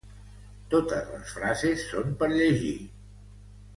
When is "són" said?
1.91-2.17